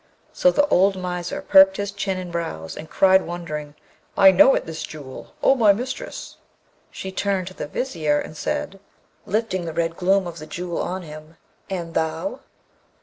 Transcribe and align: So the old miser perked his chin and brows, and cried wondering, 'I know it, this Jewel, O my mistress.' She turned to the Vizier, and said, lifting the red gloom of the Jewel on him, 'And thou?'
So 0.33 0.49
the 0.49 0.65
old 0.69 0.95
miser 0.99 1.43
perked 1.43 1.77
his 1.77 1.91
chin 1.91 2.17
and 2.17 2.31
brows, 2.31 2.75
and 2.75 2.89
cried 2.89 3.21
wondering, 3.21 3.75
'I 4.17 4.31
know 4.31 4.55
it, 4.55 4.65
this 4.65 4.81
Jewel, 4.81 5.35
O 5.43 5.53
my 5.53 5.73
mistress.' 5.73 6.37
She 6.89 7.11
turned 7.11 7.45
to 7.49 7.53
the 7.53 7.67
Vizier, 7.67 8.19
and 8.19 8.35
said, 8.35 8.79
lifting 9.27 9.65
the 9.65 9.73
red 9.73 9.95
gloom 9.95 10.25
of 10.25 10.39
the 10.39 10.47
Jewel 10.47 10.79
on 10.81 11.03
him, 11.03 11.37
'And 11.69 11.93
thou?' 11.93 12.39